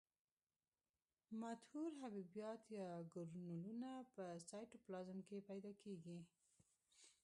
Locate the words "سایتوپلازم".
4.49-5.19